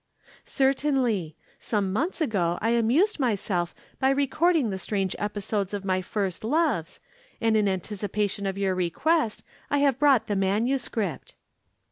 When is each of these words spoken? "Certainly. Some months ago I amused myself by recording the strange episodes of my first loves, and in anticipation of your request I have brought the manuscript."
"Certainly. 0.45 1.35
Some 1.59 1.93
months 1.93 2.21
ago 2.21 2.57
I 2.59 2.71
amused 2.71 3.19
myself 3.19 3.75
by 3.99 4.09
recording 4.09 4.71
the 4.71 4.79
strange 4.79 5.15
episodes 5.19 5.75
of 5.75 5.85
my 5.85 6.01
first 6.01 6.43
loves, 6.43 6.99
and 7.39 7.55
in 7.55 7.67
anticipation 7.67 8.47
of 8.47 8.57
your 8.57 8.73
request 8.73 9.43
I 9.69 9.77
have 9.77 9.99
brought 9.99 10.25
the 10.25 10.35
manuscript." 10.35 11.35